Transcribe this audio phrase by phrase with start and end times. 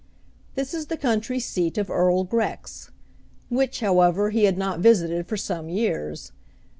[0.55, 2.89] This is the country seat of Earl Grex,
[3.49, 6.31] which however he had not visited for some years.